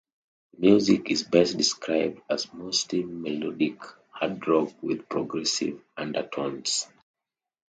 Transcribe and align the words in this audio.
The 0.53 0.57
music 0.57 1.11
is 1.11 1.21
best 1.21 1.59
described 1.59 2.23
as 2.27 2.51
mostly 2.55 3.03
melodic 3.03 3.83
hard 4.09 4.47
rock 4.47 4.73
with 4.81 5.07
progressive 5.07 5.79
undertones. 5.95 6.87